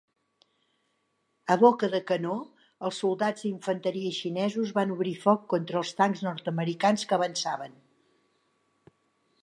A 1.55 1.57
boca 1.63 1.89
de 1.95 1.99
canó, 2.11 2.37
els 2.89 3.01
soldats 3.03 3.45
d'infanteria 3.47 4.15
xinesos 4.21 4.73
van 4.79 4.95
obrir 4.97 5.15
foc 5.27 5.47
contra 5.55 5.79
els 5.83 5.93
tancs 6.01 6.25
nord-americans 6.29 7.05
que 7.11 7.19
avançaven. 7.19 7.79